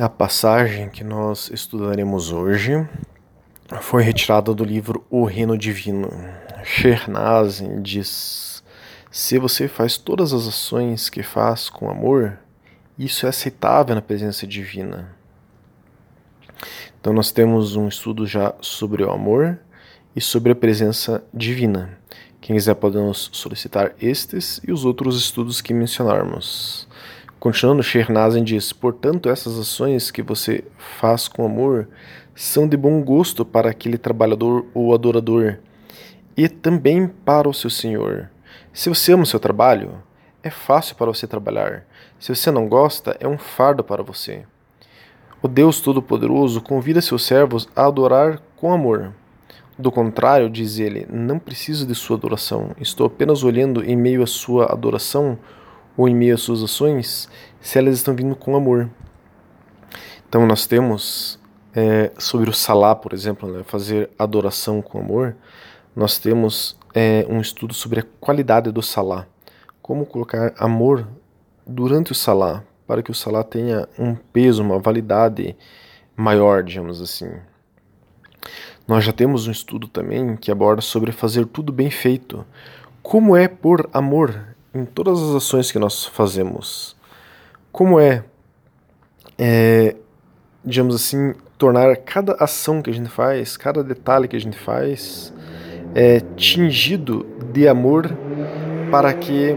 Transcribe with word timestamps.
A 0.00 0.08
passagem 0.08 0.88
que 0.88 1.02
nós 1.02 1.50
estudaremos 1.52 2.30
hoje 2.30 2.88
foi 3.80 4.04
retirada 4.04 4.54
do 4.54 4.62
livro 4.62 5.04
O 5.10 5.24
Reino 5.24 5.58
Divino. 5.58 6.08
Shernazin 6.62 7.82
diz: 7.82 8.62
Se 9.10 9.40
você 9.40 9.66
faz 9.66 9.96
todas 9.96 10.32
as 10.32 10.46
ações 10.46 11.10
que 11.10 11.24
faz 11.24 11.68
com 11.68 11.90
amor, 11.90 12.38
isso 12.96 13.26
é 13.26 13.30
aceitável 13.30 13.96
na 13.96 14.00
presença 14.00 14.46
divina. 14.46 15.16
Então, 17.00 17.12
nós 17.12 17.32
temos 17.32 17.74
um 17.74 17.88
estudo 17.88 18.24
já 18.24 18.54
sobre 18.60 19.02
o 19.02 19.10
amor 19.10 19.58
e 20.14 20.20
sobre 20.20 20.52
a 20.52 20.54
presença 20.54 21.24
divina. 21.34 21.98
Quem 22.40 22.54
quiser 22.54 22.76
podemos 22.76 23.30
solicitar 23.32 23.96
estes 24.00 24.60
e 24.62 24.70
os 24.70 24.84
outros 24.84 25.18
estudos 25.18 25.60
que 25.60 25.74
mencionarmos. 25.74 26.87
Continuando, 27.40 27.84
Shernazin 27.84 28.42
diz: 28.42 28.72
Portanto, 28.72 29.28
essas 29.28 29.58
ações 29.58 30.10
que 30.10 30.22
você 30.22 30.64
faz 30.76 31.28
com 31.28 31.46
amor 31.46 31.88
são 32.34 32.66
de 32.66 32.76
bom 32.76 33.00
gosto 33.02 33.44
para 33.44 33.70
aquele 33.70 33.96
trabalhador 33.96 34.66
ou 34.74 34.92
adorador, 34.92 35.58
e 36.36 36.48
também 36.48 37.06
para 37.06 37.48
o 37.48 37.54
seu 37.54 37.70
senhor. 37.70 38.28
Se 38.72 38.88
você 38.88 39.12
ama 39.12 39.22
o 39.22 39.26
seu 39.26 39.38
trabalho, 39.38 40.02
é 40.42 40.50
fácil 40.50 40.96
para 40.96 41.06
você 41.06 41.26
trabalhar. 41.26 41.84
Se 42.18 42.34
você 42.34 42.50
não 42.50 42.68
gosta, 42.68 43.16
é 43.20 43.28
um 43.28 43.38
fardo 43.38 43.84
para 43.84 44.02
você. 44.02 44.44
O 45.40 45.46
Deus 45.46 45.80
Todo-Poderoso 45.80 46.60
convida 46.60 47.00
seus 47.00 47.24
servos 47.24 47.68
a 47.76 47.86
adorar 47.86 48.40
com 48.56 48.72
amor. 48.72 49.14
Do 49.78 49.92
contrário, 49.92 50.50
diz 50.50 50.80
ele, 50.80 51.06
não 51.08 51.38
preciso 51.38 51.86
de 51.86 51.94
sua 51.94 52.16
adoração. 52.16 52.72
Estou 52.80 53.06
apenas 53.06 53.44
olhando 53.44 53.84
em 53.84 53.94
meio 53.94 54.24
à 54.24 54.26
sua 54.26 54.72
adoração 54.72 55.38
ou 55.98 56.08
em 56.08 56.14
meio 56.14 56.36
às 56.36 56.42
suas 56.42 56.62
ações, 56.62 57.28
se 57.60 57.76
elas 57.76 57.96
estão 57.96 58.14
vindo 58.14 58.36
com 58.36 58.54
amor. 58.54 58.88
Então 60.28 60.46
nós 60.46 60.64
temos 60.64 61.40
é, 61.74 62.12
sobre 62.16 62.48
o 62.48 62.52
salá, 62.52 62.94
por 62.94 63.12
exemplo, 63.12 63.50
né, 63.50 63.64
fazer 63.64 64.08
adoração 64.16 64.80
com 64.80 65.00
amor, 65.00 65.36
nós 65.96 66.16
temos 66.16 66.78
é, 66.94 67.26
um 67.28 67.40
estudo 67.40 67.74
sobre 67.74 67.98
a 68.00 68.04
qualidade 68.20 68.70
do 68.70 68.80
salá, 68.80 69.26
como 69.82 70.06
colocar 70.06 70.54
amor 70.56 71.08
durante 71.66 72.12
o 72.12 72.14
salá, 72.14 72.62
para 72.86 73.02
que 73.02 73.10
o 73.10 73.14
salá 73.14 73.42
tenha 73.42 73.88
um 73.98 74.14
peso, 74.14 74.62
uma 74.62 74.78
validade 74.78 75.56
maior, 76.16 76.62
digamos 76.62 77.02
assim. 77.02 77.30
Nós 78.86 79.04
já 79.04 79.12
temos 79.12 79.48
um 79.48 79.50
estudo 79.50 79.88
também 79.88 80.36
que 80.36 80.50
aborda 80.50 80.80
sobre 80.80 81.10
fazer 81.10 81.44
tudo 81.44 81.72
bem 81.72 81.90
feito. 81.90 82.46
Como 83.02 83.36
é 83.36 83.48
por 83.48 83.90
amor 83.92 84.56
em 84.78 84.84
todas 84.84 85.20
as 85.20 85.34
ações 85.34 85.72
que 85.72 85.78
nós 85.78 86.04
fazemos. 86.04 86.96
Como 87.72 87.98
é, 87.98 88.24
é, 89.36 89.96
digamos 90.64 90.94
assim, 90.94 91.34
tornar 91.56 91.96
cada 91.96 92.34
ação 92.34 92.80
que 92.80 92.90
a 92.90 92.94
gente 92.94 93.08
faz, 93.08 93.56
cada 93.56 93.82
detalhe 93.82 94.28
que 94.28 94.36
a 94.36 94.40
gente 94.40 94.56
faz, 94.56 95.32
é, 95.94 96.20
tingido 96.36 97.26
de 97.52 97.66
amor 97.66 98.16
para 98.90 99.12
que 99.12 99.56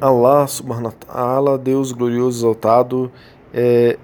Allah 0.00 0.46
subhanahu 0.46 0.86
wa 0.86 0.92
ta'ala, 0.92 1.58
Deus 1.58 1.92
glorioso 1.92 2.40
exaltado, 2.40 3.10
é, 3.54 3.96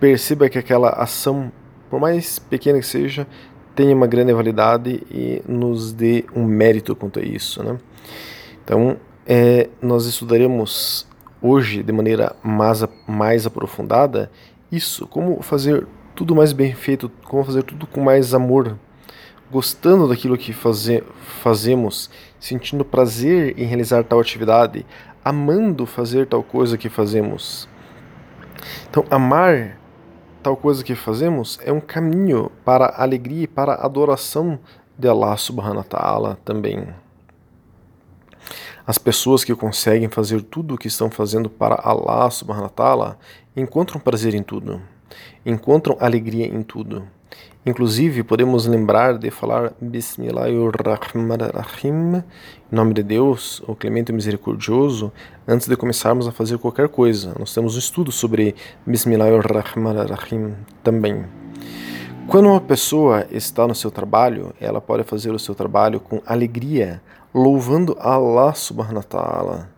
perceba 0.00 0.48
que 0.48 0.58
aquela 0.58 0.90
ação, 0.90 1.52
por 1.90 2.00
mais 2.00 2.38
pequena 2.38 2.78
que 2.78 2.86
seja, 2.86 3.26
tenha 3.74 3.94
uma 3.94 4.06
grande 4.06 4.32
validade 4.32 5.02
e 5.10 5.42
nos 5.46 5.92
dê 5.92 6.24
um 6.34 6.44
mérito 6.44 6.94
quanto 6.94 7.18
a 7.18 7.22
isso, 7.22 7.62
né? 7.62 7.78
Então, 8.62 8.96
é, 9.26 9.68
nós 9.80 10.06
estudaremos 10.06 11.06
hoje 11.40 11.82
de 11.82 11.92
maneira 11.92 12.34
mais, 12.42 12.84
mais 13.06 13.46
aprofundada 13.46 14.30
isso, 14.70 15.06
como 15.06 15.42
fazer 15.42 15.86
tudo 16.14 16.34
mais 16.34 16.52
bem 16.52 16.74
feito, 16.74 17.10
como 17.24 17.44
fazer 17.44 17.62
tudo 17.62 17.86
com 17.86 18.00
mais 18.00 18.34
amor, 18.34 18.78
gostando 19.50 20.08
daquilo 20.08 20.36
que 20.36 20.52
faze, 20.52 21.02
fazemos, 21.42 22.10
sentindo 22.40 22.84
prazer 22.84 23.58
em 23.58 23.64
realizar 23.64 24.04
tal 24.04 24.20
atividade, 24.20 24.84
amando 25.24 25.86
fazer 25.86 26.26
tal 26.26 26.42
coisa 26.42 26.76
que 26.76 26.88
fazemos. 26.88 27.68
Então, 28.88 29.04
amar 29.10 29.78
tal 30.42 30.56
coisa 30.56 30.82
que 30.82 30.94
fazemos 30.94 31.58
é 31.62 31.72
um 31.72 31.80
caminho 31.80 32.50
para 32.64 32.86
a 32.86 33.02
alegria 33.02 33.44
e 33.44 33.48
para 33.48 33.74
a 33.74 33.86
adoração 33.86 34.58
de 34.98 35.08
Allah 35.08 35.36
subhanahu 35.36 35.78
wa 35.78 35.84
ta'ala 35.84 36.38
também. 36.44 37.03
As 38.86 38.98
pessoas 38.98 39.42
que 39.42 39.54
conseguem 39.54 40.10
fazer 40.10 40.42
tudo 40.42 40.74
o 40.74 40.78
que 40.78 40.88
estão 40.88 41.10
fazendo 41.10 41.48
para 41.48 41.80
Allah 41.82 42.30
subhanahu 42.30 42.64
wa 42.64 42.68
ta'ala 42.68 43.18
encontram 43.56 43.98
prazer 43.98 44.34
em 44.34 44.42
tudo, 44.42 44.78
encontram 45.46 45.96
alegria 45.98 46.46
em 46.46 46.62
tudo. 46.62 47.02
Inclusive, 47.64 48.22
podemos 48.22 48.66
lembrar 48.66 49.16
de 49.16 49.30
falar 49.30 49.72
Bismillahirrahmanirrahim, 49.80 52.16
em 52.16 52.24
nome 52.70 52.92
de 52.92 53.02
Deus, 53.02 53.62
o 53.66 53.74
Clemente 53.74 54.12
e 54.12 54.14
Misericordioso, 54.14 55.10
antes 55.48 55.66
de 55.66 55.78
começarmos 55.78 56.28
a 56.28 56.32
fazer 56.32 56.58
qualquer 56.58 56.90
coisa. 56.90 57.34
Nós 57.38 57.54
temos 57.54 57.76
um 57.76 57.78
estudo 57.78 58.12
sobre 58.12 58.54
Bismillahirrahmanirrahim 58.86 60.56
também. 60.82 61.24
Quando 62.26 62.50
uma 62.50 62.60
pessoa 62.60 63.26
está 63.30 63.66
no 63.66 63.74
seu 63.74 63.90
trabalho, 63.90 64.54
ela 64.60 64.78
pode 64.80 65.04
fazer 65.04 65.30
o 65.30 65.38
seu 65.38 65.54
trabalho 65.54 66.00
com 66.00 66.20
alegria, 66.26 67.00
louvando 67.34 67.96
Allah 67.98 68.54
subhanahu 68.54 68.98
wa 68.98 69.02
ta'ala. 69.02 69.70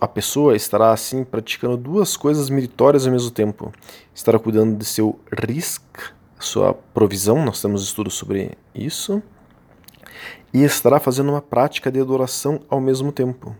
A 0.00 0.08
pessoa 0.08 0.54
estará 0.54 0.92
assim 0.92 1.24
praticando 1.24 1.76
duas 1.76 2.16
coisas 2.16 2.50
meritórias 2.50 3.06
ao 3.06 3.12
mesmo 3.12 3.30
tempo. 3.30 3.72
Estará 4.14 4.38
cuidando 4.38 4.76
de 4.76 4.84
seu 4.84 5.18
risk, 5.32 5.82
sua 6.38 6.74
provisão, 6.74 7.42
nós 7.44 7.62
temos 7.62 7.82
estudos 7.82 8.14
sobre 8.14 8.52
isso, 8.74 9.22
e 10.52 10.64
estará 10.64 10.98
fazendo 11.00 11.30
uma 11.30 11.40
prática 11.40 11.90
de 11.90 12.00
adoração 12.00 12.60
ao 12.68 12.80
mesmo 12.80 13.12
tempo. 13.12 13.56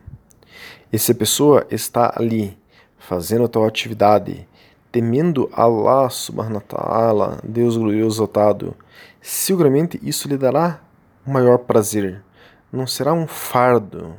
E 0.93 0.99
se 0.99 1.13
a 1.13 1.15
pessoa 1.15 1.67
está 1.71 2.13
ali 2.17 2.59
fazendo 2.99 3.49
tal 3.49 3.65
atividade, 3.65 4.47
temendo 4.91 5.49
Allah 5.53 6.11
subhanahu 6.11 6.57
wa 6.57 6.61
ta'ala, 6.61 7.41
Deus 7.45 7.77
glorioso 7.77 8.17
exaltado, 8.17 8.75
seguramente 9.23 10.01
isso 10.03 10.27
lhe 10.27 10.37
dará 10.37 10.81
maior 11.25 11.59
prazer 11.59 12.25
não 12.73 12.87
será 12.87 13.13
um 13.13 13.27
fardo, 13.27 14.15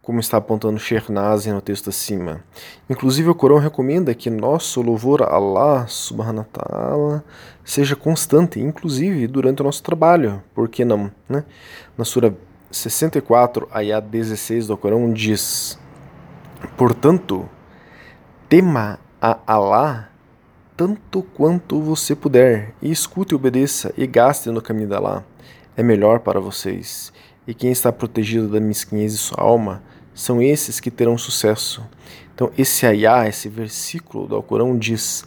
como 0.00 0.20
está 0.20 0.36
apontando 0.36 0.78
Sheikh 0.78 1.10
Nazi 1.10 1.50
no 1.50 1.60
texto 1.60 1.88
acima. 1.88 2.44
Inclusive, 2.88 3.30
o 3.30 3.34
Corão 3.34 3.58
recomenda 3.58 4.14
que 4.14 4.28
nosso 4.28 4.82
louvor 4.82 5.22
a 5.22 5.34
Allah 5.34 5.86
subhanahu 5.86 6.46
wa 6.46 6.46
ta'ala 6.52 7.24
seja 7.64 7.96
constante, 7.96 8.60
inclusive 8.60 9.26
durante 9.26 9.62
o 9.62 9.64
nosso 9.64 9.82
trabalho. 9.82 10.42
Por 10.54 10.68
que 10.68 10.84
não? 10.84 11.10
Né? 11.28 11.44
Na 11.96 12.04
Sura 12.04 12.36
64, 12.70 13.68
ayat 13.72 14.06
16 14.06 14.66
do 14.66 14.76
Corão 14.76 15.12
diz: 15.12 15.78
Portanto, 16.76 17.48
tema 18.48 18.98
a 19.20 19.38
Allah 19.46 20.10
tanto 20.76 21.22
quanto 21.22 21.80
você 21.80 22.16
puder, 22.16 22.74
e 22.82 22.90
escute 22.90 23.32
e 23.32 23.36
obedeça, 23.36 23.94
e 23.96 24.06
gaste 24.06 24.50
no 24.50 24.60
caminho 24.60 24.88
de 24.88 24.94
Allah. 24.94 25.24
É 25.76 25.82
melhor 25.82 26.20
para 26.20 26.40
vocês 26.40 27.12
e 27.46 27.54
quem 27.54 27.70
está 27.70 27.92
protegido 27.92 28.48
da 28.48 28.60
mesquinhez 28.60 29.12
de 29.12 29.18
sua 29.18 29.42
alma 29.42 29.82
são 30.14 30.40
esses 30.40 30.80
que 30.80 30.90
terão 30.90 31.18
sucesso. 31.18 31.82
Então, 32.34 32.50
esse 32.56 32.86
ayah, 32.86 33.28
esse 33.28 33.48
versículo 33.48 34.26
do 34.26 34.34
Alcorão 34.34 34.78
diz: 34.78 35.24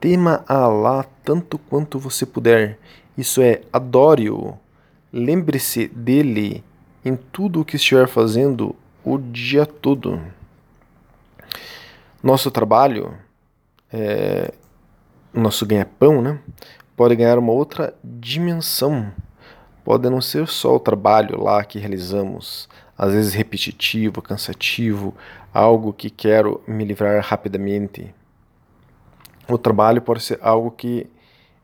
tema 0.00 0.44
a 0.46 0.56
Allah 0.56 1.04
tanto 1.24 1.58
quanto 1.58 1.98
você 1.98 2.24
puder. 2.24 2.78
Isso 3.16 3.40
é, 3.40 3.62
adore-o. 3.72 4.54
Lembre-se 5.12 5.88
dele 5.88 6.62
em 7.04 7.16
tudo 7.16 7.60
o 7.60 7.64
que 7.64 7.76
estiver 7.76 8.08
fazendo 8.08 8.74
o 9.04 9.18
dia 9.18 9.64
todo. 9.64 10.20
Nosso 12.22 12.50
trabalho, 12.50 13.14
é, 13.92 14.52
nosso 15.32 15.64
ganha-pão, 15.64 16.20
né, 16.20 16.38
pode 16.96 17.14
ganhar 17.14 17.38
uma 17.38 17.52
outra 17.52 17.94
dimensão 18.02 19.12
pode 19.86 20.10
não 20.10 20.20
ser 20.20 20.48
só 20.48 20.74
o 20.74 20.80
trabalho 20.80 21.44
lá 21.44 21.62
que 21.62 21.78
realizamos, 21.78 22.68
às 22.98 23.12
vezes 23.12 23.34
repetitivo, 23.34 24.20
cansativo, 24.20 25.14
algo 25.54 25.92
que 25.92 26.10
quero 26.10 26.60
me 26.66 26.84
livrar 26.84 27.24
rapidamente. 27.24 28.12
O 29.48 29.56
trabalho 29.56 30.02
pode 30.02 30.24
ser 30.24 30.40
algo 30.42 30.72
que 30.72 31.06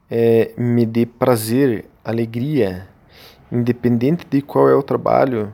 é, 0.08 0.52
me 0.56 0.86
dê 0.86 1.04
prazer, 1.04 1.86
alegria, 2.04 2.86
independente 3.50 4.24
de 4.30 4.40
qual 4.40 4.70
é 4.70 4.74
o 4.76 4.84
trabalho 4.84 5.52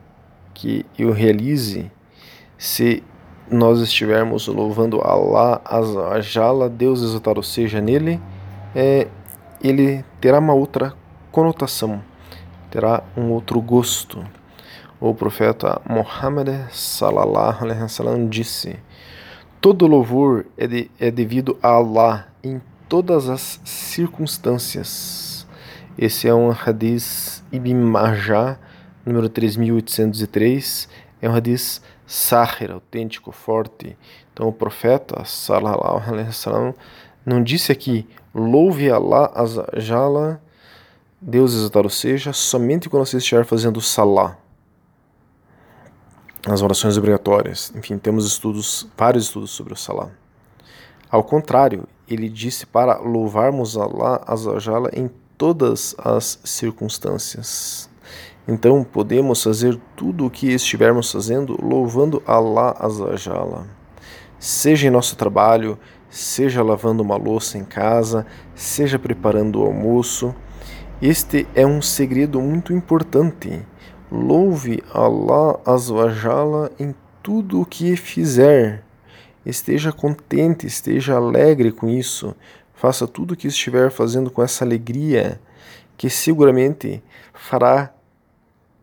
que 0.53 0.85
eu 0.95 1.11
realize, 1.11 1.91
se 2.55 3.01
nós 3.49 3.79
estivermos 3.79 4.45
louvando 4.45 5.01
Allah, 5.01 5.59
Azajala, 5.65 6.69
Deus 6.69 7.01
exaltado 7.01 7.41
seja 7.41 7.81
nele, 7.81 8.21
é, 8.75 9.07
ele 9.59 10.05
terá 10.21 10.37
uma 10.37 10.53
outra 10.53 10.93
conotação 11.31 12.07
terá 12.69 13.03
um 13.15 13.31
outro 13.31 13.61
gosto. 13.61 14.25
O 14.99 15.13
profeta 15.13 15.81
Muhammad 15.87 16.49
sallallahu 16.71 17.63
alaihi 17.63 17.81
wasallam 17.81 18.27
disse: 18.27 18.77
Todo 19.61 19.87
louvor 19.87 20.45
é, 20.57 20.67
de, 20.67 20.91
é 20.99 21.09
devido 21.09 21.57
a 21.61 21.69
Allah 21.69 22.27
em 22.43 22.61
todas 22.87 23.29
as 23.29 23.61
circunstâncias. 23.63 25.47
Esse 25.97 26.27
é 26.27 26.33
um 26.33 26.51
hadith 26.51 27.43
Ibn 27.51 27.75
Majah, 27.75 28.57
número 29.05 29.29
3803. 29.29 30.89
É 31.21 31.29
um 31.29 31.35
hadith 31.35 31.81
sahir, 32.05 32.71
autêntico, 32.71 33.31
forte. 33.31 33.97
Então 34.33 34.47
o 34.47 34.53
profeta, 34.53 35.23
sallallahu 35.25 36.09
alaihi 36.09 36.27
wasallam, 36.27 36.73
não 37.25 37.43
disse 37.43 37.71
aqui, 37.71 38.07
louve 38.33 38.89
Allah 38.89 39.31
azajala, 39.35 40.41
Deus 41.21 41.53
exaltado 41.53 41.89
seja, 41.89 42.31
somente 42.31 42.89
quando 42.89 43.05
você 43.05 43.17
estiver 43.17 43.43
fazendo 43.43 43.81
salah. 43.81 44.37
As 46.47 46.61
orações 46.61 46.97
obrigatórias. 46.97 47.73
Enfim, 47.75 47.97
temos 47.97 48.25
estudos, 48.25 48.87
vários 48.97 49.25
estudos 49.25 49.51
sobre 49.51 49.73
o 49.73 49.75
salah. 49.75 50.09
Ao 51.11 51.21
contrário, 51.21 51.85
ele 52.07 52.29
disse 52.29 52.65
para 52.65 52.99
louvarmos 52.99 53.75
Allah 53.75 54.21
azajala 54.25 54.89
em 54.93 55.09
todas 55.37 55.93
as 55.97 56.39
circunstâncias. 56.45 57.89
Então 58.47 58.83
podemos 58.83 59.43
fazer 59.43 59.79
tudo 59.97 60.25
o 60.25 60.29
que 60.29 60.47
estivermos 60.47 61.11
fazendo 61.11 61.57
louvando 61.61 62.23
Allah 62.25 62.75
azajala. 62.79 63.67
Seja 64.39 64.87
em 64.87 64.91
nosso 64.91 65.17
trabalho, 65.17 65.77
seja 66.09 66.63
lavando 66.63 67.03
uma 67.03 67.17
louça 67.17 67.57
em 67.57 67.65
casa, 67.65 68.25
seja 68.55 68.97
preparando 68.97 69.61
o 69.61 69.65
almoço. 69.65 70.33
Este 71.01 71.47
é 71.55 71.65
um 71.65 71.81
segredo 71.81 72.41
muito 72.41 72.73
importante. 72.73 73.65
Louve 74.11 74.83
Allah 74.93 75.57
Azawajala 75.65 76.69
em 76.77 76.93
tudo 77.23 77.61
o 77.61 77.65
que 77.65 77.95
fizer. 77.95 78.83
Esteja 79.45 79.93
contente, 79.93 80.67
esteja 80.67 81.15
alegre 81.15 81.71
com 81.71 81.87
isso. 81.87 82.35
Faça 82.73 83.07
tudo 83.07 83.33
o 83.33 83.37
que 83.37 83.47
estiver 83.47 83.89
fazendo 83.89 84.29
com 84.29 84.43
essa 84.43 84.65
alegria, 84.65 85.39
que 85.95 86.09
seguramente 86.09 87.01
fará, 87.33 87.93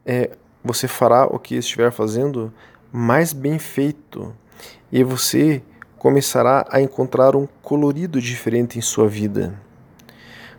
é, 0.06 0.30
você 0.64 0.88
fará 0.88 1.26
o 1.26 1.38
que 1.38 1.56
estiver 1.56 1.92
fazendo 1.92 2.50
mais 2.90 3.34
bem 3.34 3.58
feito. 3.58 4.34
E 4.90 5.04
você 5.04 5.62
começará 5.98 6.66
a 6.70 6.80
encontrar 6.80 7.36
um 7.36 7.46
colorido 7.60 8.22
diferente 8.22 8.78
em 8.78 8.82
sua 8.82 9.06
vida. 9.06 9.65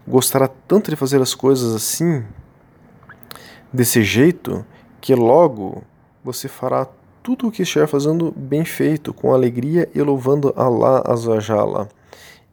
Gostará 0.07 0.48
tanto 0.48 0.89
de 0.89 0.95
fazer 0.95 1.21
as 1.21 1.36
coisas 1.36 1.75
assim, 1.75 2.24
desse 3.74 4.04
jeito, 4.04 4.65
que 5.01 5.13
logo 5.13 5.83
você 6.24 6.48
fará 6.48 6.88
tudo 7.21 7.48
o 7.48 7.51
que 7.51 7.63
estiver 7.63 7.88
fazendo 7.88 8.31
bem 8.31 8.63
feito, 8.63 9.13
com 9.13 9.33
alegria 9.33 9.89
e 9.94 10.01
louvando 10.01 10.54
Allah 10.56 11.04
Azawajala. 11.06 11.89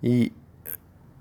E 0.03 0.33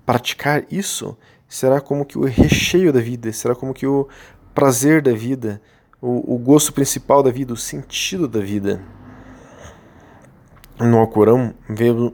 praticar 0.04 0.64
isso 0.70 1.16
será 1.48 1.80
como 1.80 2.04
que 2.04 2.18
o 2.18 2.24
recheio 2.24 2.92
da 2.92 3.00
vida, 3.00 3.32
será 3.32 3.54
como 3.54 3.72
que 3.72 3.86
o 3.86 4.08
prazer 4.52 5.00
da 5.00 5.12
vida, 5.12 5.62
o, 6.00 6.34
o 6.34 6.38
gosto 6.38 6.72
principal 6.72 7.22
da 7.22 7.30
vida, 7.30 7.52
o 7.52 7.56
sentido 7.56 8.26
da 8.26 8.40
vida. 8.40 8.82
No 10.78 10.98
Alcorão, 10.98 11.54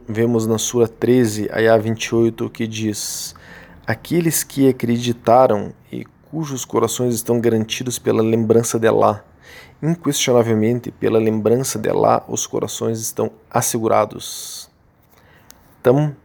vemos 0.07 0.45
na 0.45 0.59
Sura 0.59 0.87
13, 0.87 1.49
Ayah 1.51 1.77
28, 1.77 2.49
que 2.51 2.67
diz: 2.67 3.33
Aqueles 3.91 4.41
que 4.41 4.69
acreditaram 4.69 5.73
e 5.91 6.05
cujos 6.31 6.63
corações 6.63 7.13
estão 7.13 7.41
garantidos 7.41 7.99
pela 7.99 8.21
lembrança 8.21 8.79
de 8.79 8.87
Allah, 8.87 9.21
inquestionavelmente 9.83 10.89
pela 10.91 11.19
lembrança 11.19 11.77
de 11.77 11.89
Allah, 11.89 12.23
os 12.29 12.47
corações 12.47 13.01
estão 13.01 13.29
assegurados. 13.49 14.69
Então, 15.81 16.15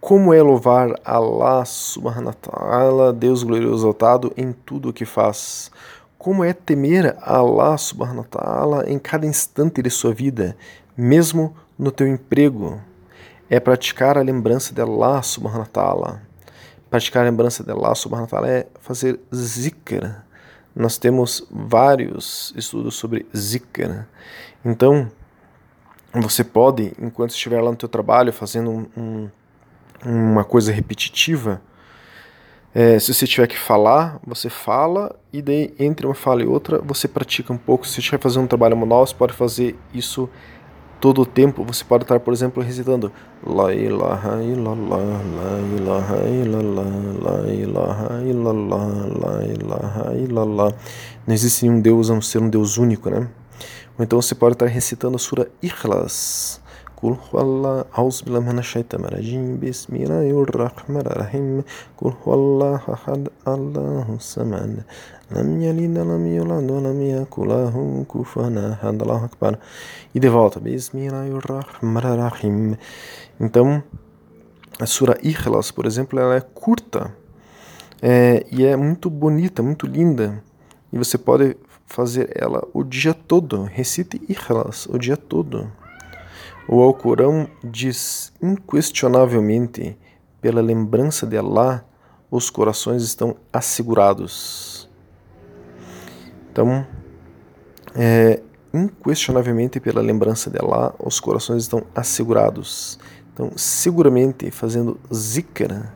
como 0.00 0.34
é 0.34 0.42
louvar 0.42 0.92
Allah 1.04 1.64
subhanahu 1.64 2.34
ta'ala, 2.34 3.12
Deus 3.12 3.44
glorioso 3.44 3.84
exaltado, 3.84 4.32
em 4.36 4.50
tudo 4.50 4.88
o 4.88 4.92
que 4.92 5.04
faz? 5.04 5.70
Como 6.18 6.42
é 6.42 6.52
temer 6.52 7.16
Allah 7.20 7.78
subhanahu 7.78 8.24
ta'ala 8.24 8.90
em 8.90 8.98
cada 8.98 9.24
instante 9.24 9.80
de 9.80 9.88
sua 9.88 10.12
vida, 10.12 10.56
mesmo 10.96 11.54
no 11.78 11.92
teu 11.92 12.08
emprego, 12.08 12.80
é 13.48 13.60
praticar 13.60 14.18
a 14.18 14.22
lembrança 14.22 14.74
de 14.74 14.80
Allah 14.80 15.22
subhanahu 15.22 15.68
ta'ala. 15.68 16.31
Praticar 16.92 17.22
a 17.22 17.30
lembrança 17.30 17.64
de 17.64 17.70
Allah 17.70 17.94
subhanahu 17.94 18.24
wa 18.24 18.28
ta'ala 18.28 18.50
é 18.50 18.66
fazer 18.82 19.18
zikr. 19.34 20.14
Nós 20.76 20.98
temos 20.98 21.42
vários 21.50 22.52
estudos 22.54 22.96
sobre 22.96 23.24
zikr. 23.34 24.04
Então, 24.62 25.10
você 26.12 26.44
pode, 26.44 26.92
enquanto 27.00 27.30
estiver 27.30 27.62
lá 27.62 27.70
no 27.70 27.78
teu 27.78 27.88
trabalho, 27.88 28.30
fazendo 28.30 28.70
um, 28.70 28.86
um, 28.94 29.30
uma 30.04 30.44
coisa 30.44 30.70
repetitiva, 30.70 31.62
é, 32.74 32.98
se 32.98 33.14
você 33.14 33.26
tiver 33.26 33.46
que 33.46 33.58
falar, 33.58 34.20
você 34.26 34.50
fala, 34.50 35.18
e 35.32 35.40
daí 35.40 35.74
entre 35.78 36.04
uma 36.04 36.14
fala 36.14 36.42
e 36.42 36.46
outra, 36.46 36.78
você 36.78 37.08
pratica 37.08 37.54
um 37.54 37.58
pouco. 37.58 37.86
Se 37.86 37.94
você 37.94 38.00
estiver 38.00 38.20
fazendo 38.20 38.44
um 38.44 38.46
trabalho 38.46 38.76
manual, 38.76 39.06
você 39.06 39.14
pode 39.14 39.32
fazer 39.32 39.78
isso 39.94 40.28
todo 41.02 41.22
o 41.22 41.26
tempo 41.26 41.64
você 41.64 41.82
pode 41.82 42.04
estar, 42.04 42.20
por 42.20 42.32
exemplo, 42.32 42.62
recitando 42.62 43.10
La 43.44 43.74
ilaha 43.74 44.40
illallah, 44.40 45.20
la 45.36 45.58
ilaha 45.76 46.28
illallah, 46.28 46.92
la 47.20 47.52
ilaha 47.52 48.22
illallah, 48.22 48.86
la 49.20 49.44
ilaha 49.44 50.14
illallah. 50.14 50.74
Não 51.26 51.34
existe 51.34 51.66
nenhum 51.66 51.80
Deus 51.80 52.08
a 52.08 52.14
não 52.14 52.22
ser 52.22 52.38
um 52.38 52.48
Deus 52.48 52.78
único, 52.78 53.10
né? 53.10 53.28
Ou 53.98 54.04
então 54.04 54.22
você 54.22 54.32
pode 54.32 54.54
estar 54.54 54.66
recitando 54.66 55.16
a 55.16 55.18
sura 55.18 55.50
Ikhlas. 55.60 56.61
قل 57.01 57.15
هو 57.29 57.41
الله 57.41 57.85
أعوذ 57.97 58.17
بالله 58.25 58.39
من 58.39 58.59
الشيطان 58.59 59.05
الرجيم 59.05 59.59
بسم 59.61 59.95
الله 59.95 60.33
الرحمن 60.43 61.05
الرحيم 61.05 61.63
قل 61.97 62.13
هو 62.25 62.33
الله 62.33 62.81
أحد 62.93 63.27
الله 63.47 64.05
الصمد 64.15 64.81
لم 65.31 65.61
يلد 65.61 65.97
ولم 65.97 66.27
يولد 66.27 66.71
ولم 66.71 67.01
يكن 67.01 67.47
له 67.47 68.05
كفوا 68.09 68.73
أحد 68.73 69.01
الله 69.01 69.25
أكبر 69.25 69.53
e 70.15 70.19
de 70.19 70.29
volta 70.29 70.57
بسم 70.57 70.97
الله 70.97 71.37
الرحمن 71.37 71.97
الرحيم 71.97 72.75
então 73.39 73.83
a 74.79 74.85
sura 74.87 75.17
Ikhlas 75.21 75.69
por 75.69 75.85
exemplo 75.85 76.19
ela 76.19 76.35
é 76.35 76.41
curta 76.41 77.13
é, 78.01 78.43
e 78.51 78.65
é 78.65 78.75
muito 78.75 79.07
bonita 79.11 79.61
muito 79.61 79.85
linda 79.85 80.43
e 80.91 80.97
você 80.97 81.19
pode 81.19 81.57
fazer 81.85 82.31
ela 82.35 82.67
o 82.73 82.83
dia 82.83 83.13
todo 83.13 83.63
recite 83.65 84.19
Ikhlas 84.27 84.87
o 84.87 84.97
dia 84.97 85.15
todo 85.15 85.71
o 86.68 86.80
Alcorão 86.80 87.48
diz 87.62 88.32
inquestionavelmente: 88.40 89.96
pela 90.40 90.60
lembrança 90.60 91.26
de 91.26 91.36
Allah, 91.36 91.84
os 92.30 92.50
corações 92.50 93.02
estão 93.02 93.36
assegurados. 93.52 94.88
Então, 96.50 96.86
é, 97.94 98.42
inquestionavelmente 98.72 99.80
pela 99.80 100.00
lembrança 100.00 100.50
de 100.50 100.58
Allah, 100.58 100.94
os 100.98 101.20
corações 101.20 101.62
estão 101.62 101.84
assegurados. 101.94 102.98
Então, 103.32 103.52
seguramente 103.56 104.50
fazendo 104.50 105.00
zikr, 105.12 105.90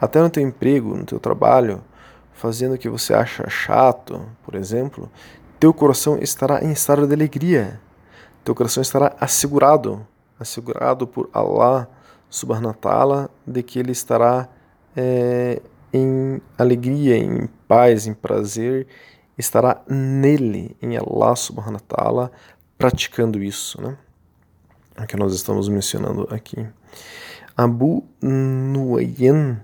até 0.00 0.20
no 0.20 0.28
teu 0.28 0.42
emprego, 0.42 0.94
no 0.94 1.04
teu 1.04 1.18
trabalho, 1.18 1.82
fazendo 2.32 2.74
o 2.74 2.78
que 2.78 2.88
você 2.88 3.14
acha 3.14 3.48
chato, 3.48 4.20
por 4.44 4.54
exemplo, 4.54 5.10
teu 5.58 5.72
coração 5.72 6.18
estará 6.18 6.62
em 6.62 6.70
estado 6.70 7.06
de 7.06 7.14
alegria 7.14 7.80
teu 8.46 8.54
coração 8.54 8.80
estará 8.80 9.16
assegurado, 9.20 10.06
assegurado 10.38 11.04
por 11.04 11.28
Allah 11.32 11.90
subhanahu 12.30 12.68
wa 12.68 12.74
ta'ala, 12.74 13.30
de 13.44 13.60
que 13.60 13.76
ele 13.76 13.90
estará 13.90 14.48
é, 14.94 15.60
em 15.92 16.40
alegria, 16.56 17.16
em 17.18 17.48
paz, 17.66 18.06
em 18.06 18.14
prazer, 18.14 18.86
estará 19.36 19.82
nele, 19.88 20.76
em 20.80 20.96
Allah 20.96 21.34
subhanahu 21.34 21.74
wa 21.74 21.96
ta'ala, 21.96 22.32
praticando 22.78 23.42
isso, 23.42 23.82
né? 23.82 23.98
O 24.96 25.04
que 25.06 25.16
nós 25.16 25.34
estamos 25.34 25.68
mencionando 25.68 26.28
aqui. 26.30 26.64
Abu 27.56 28.04
Nuayyan 28.22 29.60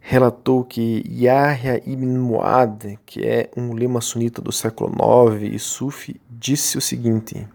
relatou 0.00 0.64
que 0.64 1.04
Yahya 1.06 1.82
ibn 1.84 2.16
Muad, 2.16 2.98
que 3.04 3.26
é 3.26 3.50
um 3.54 3.74
lema 3.74 4.00
sunita 4.00 4.40
do 4.40 4.50
século 4.50 4.90
IX 4.90 5.54
e 5.54 5.58
sufi, 5.58 6.18
disse 6.30 6.78
o 6.78 6.80
seguinte: 6.80 7.46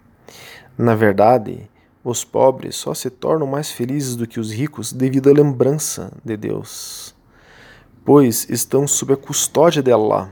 na 0.78 0.96
verdade, 0.96 1.70
os 2.04 2.24
pobres 2.24 2.76
só 2.76 2.94
se 2.94 3.10
tornam 3.10 3.48
mais 3.48 3.72
felizes 3.72 4.16
do 4.16 4.28
que 4.28 4.40
os 4.40 4.52
ricos 4.52 4.92
devido 4.92 5.30
à 5.30 5.34
lembrança 5.34 6.12
de 6.24 6.36
Deus, 6.36 7.16
pois 8.04 8.50
estão 8.50 8.88
sob 8.88 9.14
a 9.14 9.18
custódia 9.18 9.82
de 9.82 9.92
Allah. 9.92 10.30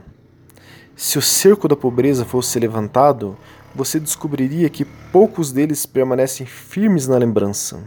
Se 0.94 1.16
o 1.18 1.22
cerco 1.22 1.66
da 1.66 1.76
pobreza 1.76 2.24
fosse 2.24 2.58
levantado, 2.58 3.36
você 3.74 3.98
descobriria 3.98 4.68
que 4.68 4.84
poucos 4.84 5.50
deles 5.50 5.86
permanecem 5.86 6.46
firmes 6.46 7.08
na 7.08 7.16
lembrança. 7.16 7.82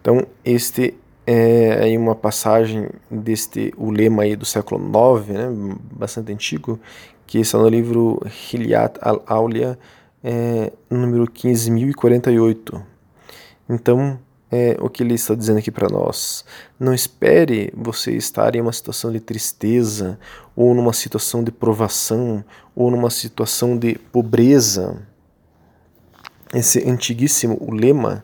Então, 0.00 0.26
este 0.44 0.94
é 1.26 1.84
aí 1.84 1.96
uma 1.96 2.14
passagem 2.14 2.88
deste 3.10 3.72
o 3.76 3.90
lema 3.90 4.24
aí 4.24 4.36
do 4.36 4.44
século 4.44 4.80
IX, 4.80 5.28
né, 5.28 5.76
bastante 5.92 6.32
antigo, 6.32 6.78
que 7.26 7.38
está 7.38 7.56
no 7.56 7.68
livro 7.68 8.20
Hilyat 8.52 8.98
al-Aulia, 9.00 9.78
é, 10.22 10.72
número 10.90 11.26
15.048. 11.26 12.82
Então, 13.68 14.18
é 14.52 14.76
o 14.80 14.90
que 14.90 15.02
ele 15.02 15.14
está 15.14 15.34
dizendo 15.34 15.58
aqui 15.58 15.70
para 15.70 15.88
nós. 15.88 16.44
Não 16.78 16.92
espere 16.92 17.72
você 17.74 18.12
estar 18.12 18.54
em 18.54 18.60
uma 18.60 18.72
situação 18.72 19.10
de 19.10 19.18
tristeza, 19.18 20.18
ou 20.54 20.74
numa 20.74 20.92
situação 20.92 21.42
de 21.42 21.50
provação, 21.50 22.44
ou 22.76 22.90
numa 22.90 23.08
situação 23.08 23.78
de 23.78 23.94
pobreza. 23.94 25.00
Esse 26.52 26.86
antiguíssimo 26.86 27.56
o 27.60 27.72
lema, 27.72 28.22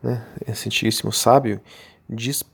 né, 0.00 0.24
esse 0.46 0.68
antiguíssimo 0.68 1.12
sábio, 1.12 1.60
diz 2.08 2.44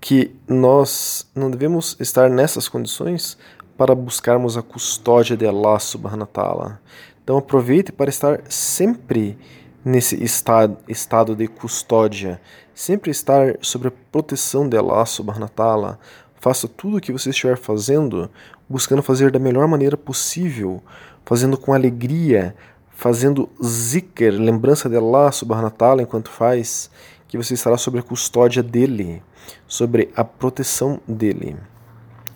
que 0.00 0.34
nós 0.48 1.26
não 1.34 1.50
devemos 1.50 1.94
estar 2.00 2.30
nessas 2.30 2.68
condições 2.68 3.36
para 3.76 3.94
buscarmos 3.94 4.56
a 4.56 4.62
custódia 4.62 5.36
de 5.36 5.46
Allah 5.46 5.78
subhanahu 5.78 6.20
wa 6.20 6.26
ta'ala. 6.26 6.80
Então 7.24 7.38
aproveite 7.38 7.90
para 7.90 8.10
estar 8.10 8.42
sempre 8.50 9.38
nesse 9.82 10.22
estado, 10.22 11.34
de 11.34 11.48
custódia, 11.48 12.38
sempre 12.74 13.10
estar 13.10 13.56
sob 13.62 13.88
a 13.88 13.92
proteção 14.12 14.68
de 14.68 14.76
Allah 14.76 15.06
subhanahu 15.06 15.48
ta'ala. 15.48 15.98
Faça 16.36 16.68
tudo 16.68 16.98
o 16.98 17.00
que 17.00 17.12
você 17.12 17.30
estiver 17.30 17.56
fazendo, 17.56 18.30
buscando 18.68 19.02
fazer 19.02 19.30
da 19.30 19.38
melhor 19.38 19.66
maneira 19.66 19.96
possível, 19.96 20.82
fazendo 21.24 21.56
com 21.56 21.72
alegria, 21.72 22.54
fazendo 22.90 23.48
zikr, 23.62 24.30
lembrança 24.30 24.88
de 24.88 24.96
Allah 24.96 25.32
subhanahu 25.32 25.70
ta'ala 25.70 26.02
enquanto 26.02 26.28
faz, 26.30 26.90
que 27.26 27.38
você 27.38 27.54
estará 27.54 27.78
sob 27.78 27.98
a 27.98 28.02
custódia 28.02 28.62
dele, 28.62 29.22
sobre 29.66 30.10
a 30.14 30.22
proteção 30.22 31.00
dele. 31.08 31.56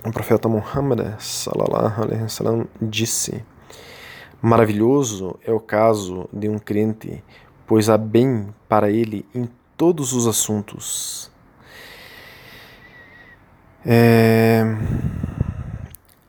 O 0.03 0.11
profeta 0.11 0.49
Muhammad 0.49 1.01
sallallahu 1.19 2.03
alaihi 2.03 2.23
wasallam 2.23 2.67
disse: 2.81 3.45
Maravilhoso 4.41 5.37
é 5.45 5.53
o 5.53 5.59
caso 5.59 6.29
de 6.33 6.49
um 6.49 6.59
crente, 6.59 7.25
pois 7.67 7.89
há 7.89 7.99
bem 7.99 8.55
para 8.69 8.89
ele 8.89 9.27
em 9.35 9.49
todos 9.77 10.13
os 10.13 10.29
assuntos. 10.29 11.31
É... 13.85 14.63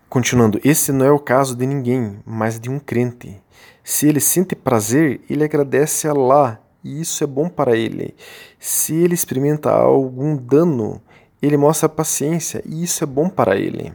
Continuando, 0.10 0.60
esse 0.64 0.92
não 0.92 1.06
é 1.06 1.12
o 1.12 1.20
caso 1.20 1.56
de 1.56 1.68
ninguém, 1.68 2.20
mas 2.26 2.60
de 2.60 2.68
um 2.68 2.80
crente. 2.80 3.40
Se 3.84 4.08
ele 4.08 4.20
sente 4.20 4.56
prazer, 4.56 5.22
ele 5.30 5.44
agradece 5.44 6.08
a 6.08 6.12
Allah, 6.12 6.60
e 6.84 7.02
isso 7.02 7.24
é 7.24 7.28
bom 7.28 7.48
para 7.48 7.78
ele. 7.78 8.16
Se 8.58 8.96
ele 8.96 9.14
experimenta 9.14 9.70
algum 9.70 10.36
dano, 10.36 11.00
ele 11.40 11.58
mostra 11.58 11.88
paciência, 11.88 12.64
e 12.66 12.84
isso 12.84 13.04
é 13.04 13.08
bom 13.08 13.30
para 13.30 13.56
ele. 13.56 13.94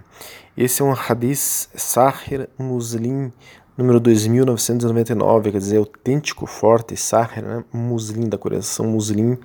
Esse 0.56 0.82
é 0.82 0.84
um 0.84 0.92
hadith 0.92 1.68
Sahir 1.74 2.48
Muslim 2.56 3.32
número 3.76 3.98
2999, 3.98 5.50
quer 5.50 5.58
dizer, 5.58 5.78
autêntico, 5.78 6.46
forte, 6.46 6.96
Sahir, 6.96 7.44
né? 7.44 7.64
Muslim, 7.72 8.28
da 8.28 8.38
coração 8.38 8.86
Muslim, 8.86 9.36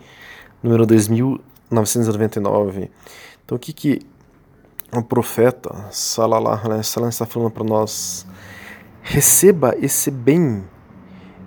número 0.62 0.86
2999. 0.86 2.92
Então, 3.44 3.56
o 3.56 3.60
que 3.60 3.74
que 3.74 4.02
o 4.94 5.02
profeta, 5.04 5.88
salallahu 5.92 6.66
alaihi 6.66 6.78
wasallam, 6.78 7.10
está 7.10 7.26
falando 7.26 7.50
para 7.52 7.64
nós? 7.64 8.28
Receba 9.02 9.76
esse 9.80 10.12
bem, 10.12 10.64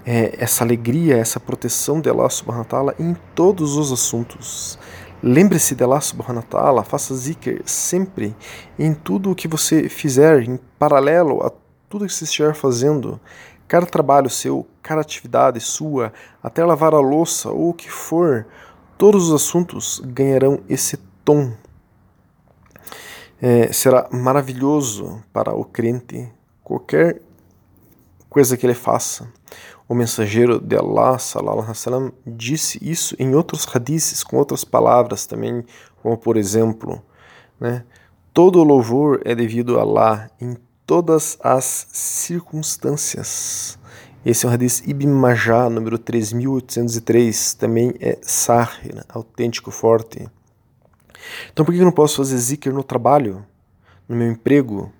é, 0.04 0.34
essa 0.38 0.64
alegria, 0.64 1.16
essa 1.16 1.38
proteção 1.38 2.00
de 2.00 2.10
Allah 2.10 2.28
subhanahu 2.28 2.64
wa 2.64 2.68
ta'ala 2.68 2.92
em 2.98 3.14
todos 3.34 3.76
os 3.76 3.92
assuntos. 3.92 4.76
Lembre-se 5.22 5.76
de 5.76 5.84
Allah 5.84 6.00
subhanahu 6.00 6.44
wa 6.44 6.50
ta'ala, 6.50 6.82
faça 6.82 7.14
zikr 7.14 7.62
sempre, 7.64 8.34
em 8.76 8.92
tudo 8.92 9.30
o 9.30 9.36
que 9.36 9.46
você 9.46 9.88
fizer, 9.88 10.42
em 10.42 10.58
paralelo 10.78 11.46
a 11.46 11.50
tudo 11.92 12.06
que 12.06 12.14
você 12.14 12.24
estiver 12.24 12.54
fazendo, 12.54 13.20
cada 13.68 13.84
trabalho 13.84 14.30
seu, 14.30 14.66
cada 14.82 15.02
atividade 15.02 15.60
sua, 15.60 16.10
até 16.42 16.64
lavar 16.64 16.94
a 16.94 17.00
louça 17.00 17.50
ou 17.50 17.68
o 17.68 17.74
que 17.74 17.90
for, 17.90 18.46
todos 18.96 19.28
os 19.28 19.34
assuntos 19.34 20.00
ganharão 20.02 20.60
esse 20.70 20.96
tom. 21.22 21.52
É, 23.42 23.70
será 23.74 24.08
maravilhoso 24.10 25.22
para 25.34 25.54
o 25.54 25.66
crente 25.66 26.32
qualquer 26.64 27.20
coisa 28.30 28.56
que 28.56 28.64
ele 28.64 28.72
faça. 28.72 29.30
O 29.86 29.94
mensageiro 29.94 30.58
de 30.58 30.74
Allah 30.74 31.18
sallallahu 31.18 31.74
alaihi 31.86 32.12
disse 32.26 32.78
isso 32.80 33.14
em 33.18 33.34
outros 33.34 33.66
hadiths 33.66 34.24
com 34.24 34.38
outras 34.38 34.64
palavras 34.64 35.26
também, 35.26 35.62
como 36.02 36.16
por 36.16 36.38
exemplo, 36.38 37.02
né, 37.60 37.84
todo 38.32 38.64
louvor 38.64 39.20
é 39.26 39.34
devido 39.34 39.78
a 39.78 39.82
Allah 39.82 40.30
em 40.40 40.56
todas 40.86 41.38
as 41.42 41.86
circunstâncias. 41.92 43.78
Esse 44.24 44.46
é 44.46 44.48
o 44.48 44.52
Hadith 44.52 44.82
Ibn 44.86 45.08
Majah, 45.08 45.68
número 45.68 45.98
3803, 45.98 47.54
também 47.54 47.94
é 48.00 48.18
Sahih, 48.22 49.00
autêntico, 49.08 49.70
forte. 49.70 50.28
Então 51.52 51.64
por 51.64 51.72
que 51.72 51.80
eu 51.80 51.84
não 51.84 51.92
posso 51.92 52.16
fazer 52.18 52.36
zikr 52.36 52.72
no 52.72 52.84
trabalho, 52.84 53.44
no 54.08 54.14
meu 54.14 54.30
emprego? 54.30 54.92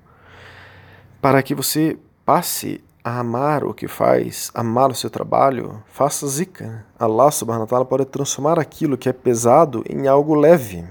Para 1.21 1.43
que 1.43 1.55
você 1.55 1.97
passe 2.25 2.83
a 3.05 3.21
amar 3.21 3.65
o 3.65 3.75
que 3.75 3.89
faz, 3.89 4.51
amar 4.55 4.91
o 4.91 4.95
seu 4.95 5.11
trabalho, 5.11 5.83
faça 5.87 6.27
zikr. 6.27 6.85
Allah 6.99 7.31
subhanahu 7.31 7.63
wa 7.63 7.69
ta'ala 7.69 7.85
pode 7.85 8.05
transformar 8.07 8.59
aquilo 8.59 8.97
que 8.97 9.09
é 9.09 9.13
pesado 9.13 9.85
em 9.89 10.07
algo 10.07 10.35
leve. 10.35 10.85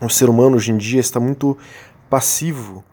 O 0.00 0.08
ser 0.08 0.28
humano 0.28 0.56
hoje 0.56 0.72
em 0.72 0.76
dia 0.76 1.00
está 1.00 1.20
muito 1.20 1.56
passivo, 2.10 2.84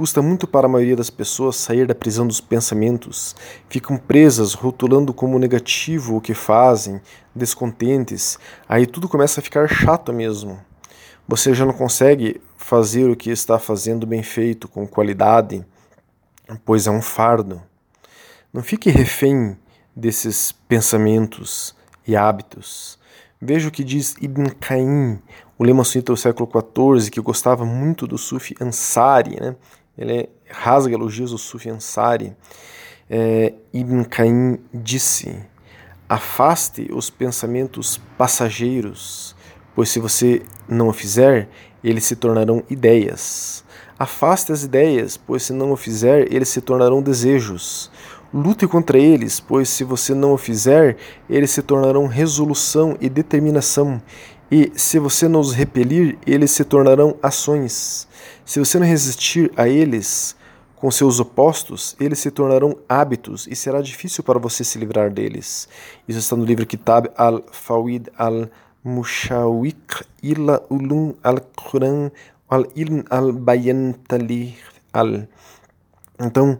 Custa 0.00 0.22
muito 0.22 0.46
para 0.46 0.64
a 0.64 0.70
maioria 0.70 0.96
das 0.96 1.10
pessoas 1.10 1.56
sair 1.56 1.86
da 1.86 1.94
prisão 1.94 2.26
dos 2.26 2.40
pensamentos. 2.40 3.36
Ficam 3.68 3.98
presas, 3.98 4.54
rotulando 4.54 5.12
como 5.12 5.38
negativo 5.38 6.16
o 6.16 6.22
que 6.22 6.32
fazem, 6.32 7.02
descontentes. 7.34 8.38
Aí 8.66 8.86
tudo 8.86 9.10
começa 9.10 9.40
a 9.40 9.42
ficar 9.42 9.68
chato 9.68 10.10
mesmo. 10.10 10.58
Você 11.28 11.52
já 11.52 11.66
não 11.66 11.74
consegue 11.74 12.40
fazer 12.56 13.10
o 13.10 13.14
que 13.14 13.28
está 13.28 13.58
fazendo 13.58 14.06
bem 14.06 14.22
feito, 14.22 14.68
com 14.68 14.88
qualidade, 14.88 15.62
pois 16.64 16.86
é 16.86 16.90
um 16.90 17.02
fardo. 17.02 17.60
Não 18.54 18.62
fique 18.62 18.88
refém 18.88 19.54
desses 19.94 20.50
pensamentos 20.50 21.76
e 22.06 22.16
hábitos. 22.16 22.98
Veja 23.38 23.68
o 23.68 23.70
que 23.70 23.84
diz 23.84 24.14
Ibn 24.18 24.48
Caim, 24.60 25.20
o 25.58 25.64
lema 25.64 25.84
sunita 25.84 26.14
do 26.14 26.16
século 26.16 26.48
XIV, 26.50 27.10
que 27.10 27.20
gostava 27.20 27.66
muito 27.66 28.06
do 28.06 28.16
Sufi 28.16 28.54
Ansari, 28.58 29.38
né? 29.38 29.56
Ele 30.00 30.30
rasga 30.48 30.94
elogios 30.94 31.30
do 31.30 31.38
Sufi 31.38 31.68
Ansari. 31.68 32.34
É, 33.08 33.52
Ibn 33.72 34.04
Caim 34.04 34.58
disse: 34.72 35.38
Afaste 36.08 36.88
os 36.90 37.10
pensamentos 37.10 38.00
passageiros, 38.16 39.36
pois 39.74 39.90
se 39.90 40.00
você 40.00 40.42
não 40.66 40.88
o 40.88 40.92
fizer, 40.92 41.48
eles 41.84 42.04
se 42.04 42.16
tornarão 42.16 42.64
ideias. 42.70 43.62
Afaste 43.98 44.50
as 44.50 44.62
ideias, 44.62 45.18
pois 45.18 45.42
se 45.42 45.52
não 45.52 45.70
o 45.72 45.76
fizer, 45.76 46.32
eles 46.32 46.48
se 46.48 46.62
tornarão 46.62 47.02
desejos. 47.02 47.90
Lute 48.32 48.66
contra 48.66 48.98
eles, 48.98 49.40
pois 49.40 49.68
se 49.68 49.84
você 49.84 50.14
não 50.14 50.32
o 50.32 50.38
fizer, 50.38 50.96
eles 51.28 51.50
se 51.50 51.60
tornarão 51.60 52.06
resolução 52.06 52.96
e 53.00 53.08
determinação. 53.10 54.00
E 54.50 54.72
se 54.74 54.98
você 54.98 55.28
não 55.28 55.40
os 55.40 55.52
repelir, 55.52 56.18
eles 56.26 56.50
se 56.50 56.64
tornarão 56.64 57.16
ações. 57.22 58.08
Se 58.44 58.58
você 58.58 58.78
não 58.78 58.86
resistir 58.86 59.52
a 59.56 59.68
eles 59.68 60.34
com 60.74 60.90
seus 60.90 61.20
opostos, 61.20 61.94
eles 62.00 62.18
se 62.18 62.30
tornarão 62.30 62.76
hábitos 62.88 63.46
e 63.46 63.54
será 63.54 63.80
difícil 63.80 64.24
para 64.24 64.38
você 64.38 64.64
se 64.64 64.78
livrar 64.78 65.10
deles. 65.10 65.68
Isso 66.08 66.18
está 66.18 66.34
no 66.34 66.44
livro 66.44 66.66
Kitab 66.66 67.10
al-Fawid 67.16 68.08
al-Mushawik 68.16 70.04
ila 70.22 70.60
ulum 70.68 71.14
al-Quran 71.22 72.10
al-Ilm 72.48 73.04
al-Bayan 73.08 73.94
al. 74.92 75.28
Então, 76.18 76.58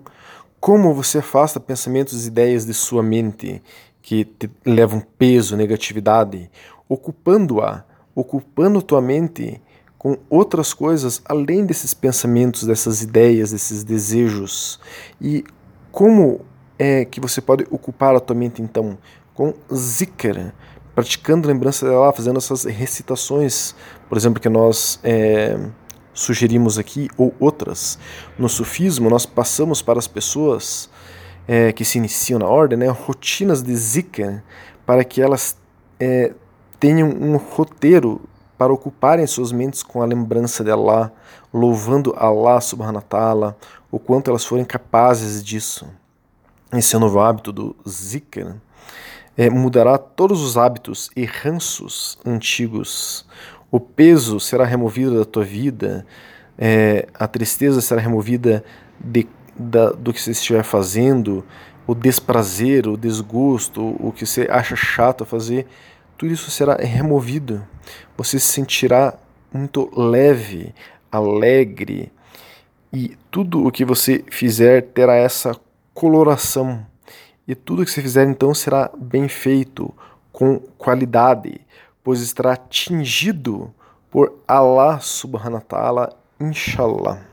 como 0.61 0.95
você 0.95 1.19
afasta 1.19 1.59
pensamentos 1.59 2.25
e 2.25 2.29
ideias 2.29 2.65
de 2.67 2.75
sua 2.75 3.03
mente 3.03 3.63
que 4.03 4.25
te 4.25 4.51
levam 4.65 5.01
peso, 5.19 5.57
negatividade, 5.57 6.51
ocupando-a, 6.91 7.85
ocupando 8.17 8.83
tua 8.83 9.01
mente 9.01 9.63
com 9.97 10.19
outras 10.29 10.75
coisas 10.75 11.23
além 11.25 11.65
desses 11.65 11.95
pensamentos, 11.95 12.65
dessas 12.65 13.01
ideias, 13.01 13.53
desses 13.53 13.85
desejos. 13.85 14.81
E 15.21 15.45
como 15.93 16.41
é 16.77 17.05
que 17.05 17.21
você 17.21 17.41
pode 17.41 17.65
ocupar 17.71 18.17
a 18.17 18.21
tua 18.21 18.35
mente 18.35 18.61
então? 18.61 18.99
Com 19.33 19.55
zikr, 19.73 20.53
praticando 20.95 21.47
lembrança 21.47 21.89
dela, 21.89 22.13
fazendo 22.13 22.39
essas 22.39 22.65
recitações, 22.65 23.75
por 24.09 24.19
exemplo, 24.19 24.41
que 24.41 24.49
nós 24.49 24.99
é, 25.05 25.57
sugerimos 26.13 26.77
aqui, 26.77 27.09
ou 27.17 27.33
outras. 27.39 27.99
No 28.37 28.49
sufismo, 28.49 29.09
nós 29.09 29.27
passamos 29.27 29.81
para 29.81 29.99
as 29.99 30.09
pessoas 30.09 30.91
é, 31.47 31.73
que 31.73 31.85
se 31.85 31.99
iniciam 31.99 32.41
na 32.41 32.49
ordem, 32.49 32.79
né, 32.79 32.89
rotinas 32.89 33.63
de 33.63 33.77
zikr, 33.77 34.43
para 34.85 35.05
que 35.05 35.23
elas 35.23 35.57
é, 36.01 36.33
tenham 36.81 37.11
um 37.11 37.37
roteiro 37.37 38.23
para 38.57 38.73
ocuparem 38.73 39.27
suas 39.27 39.53
mentes 39.53 39.83
com 39.83 40.03
a 40.03 40.07
lembrança 40.07 40.65
de 40.65 40.71
Allah, 40.71 41.13
louvando 41.53 42.15
Allah 42.17 42.61
subhanahu 42.61 42.97
wa 42.97 43.03
ta'ala, 43.03 43.57
o 43.91 43.99
quanto 43.99 44.31
elas 44.31 44.45
forem 44.45 44.65
capazes 44.65 45.45
disso. 45.45 45.87
esse 46.73 46.97
é 46.97 46.99
novo 46.99 47.21
hábito 47.21 47.53
do 47.53 47.77
zikr, 47.89 48.55
é, 49.37 49.49
mudará 49.51 49.99
todos 49.99 50.43
os 50.43 50.57
hábitos 50.57 51.11
e 51.17 51.25
ranços 51.25 52.19
antigos. 52.25 53.27
O 53.71 53.79
peso 53.79 54.41
será 54.41 54.65
removido 54.65 55.19
da 55.19 55.25
tua 55.25 55.45
vida, 55.45 56.07
é, 56.59 57.09
a 57.15 57.27
tristeza 57.27 57.81
será 57.81 58.01
removida 58.01 58.65
de, 58.99 59.27
da, 59.57 59.91
do 59.91 60.13
que 60.13 60.21
você 60.21 60.33
estiver 60.33 60.63
fazendo, 60.63 61.45
o 61.87 61.95
desprazer, 61.95 62.87
o 62.87 62.97
desgosto, 62.97 63.97
o 63.99 64.13
que 64.13 64.27
você 64.27 64.47
acha 64.51 64.77
chato 64.77 65.25
fazer, 65.25 65.67
tudo 66.21 66.35
isso 66.35 66.51
será 66.51 66.75
removido. 66.75 67.67
Você 68.15 68.39
se 68.39 68.53
sentirá 68.53 69.15
muito 69.51 69.91
leve, 69.99 70.75
alegre, 71.11 72.13
e 72.93 73.17
tudo 73.31 73.67
o 73.67 73.73
que 73.73 73.87
você 73.87 74.23
fizer 74.31 74.83
terá 74.83 75.15
essa 75.15 75.59
coloração. 75.95 76.87
E 77.49 77.55
tudo 77.55 77.87
que 77.87 77.91
você 77.91 78.03
fizer 78.03 78.29
então 78.29 78.53
será 78.53 78.91
bem 78.99 79.29
feito, 79.29 79.95
com 80.31 80.59
qualidade, 80.77 81.59
pois 82.05 82.21
estará 82.21 82.55
tingido 82.55 83.73
por 84.11 84.43
Allah 84.47 85.01
subhanahu 85.01 85.55
wa 85.55 85.61
ta'ala, 85.63 86.19
inshallah. 86.39 87.30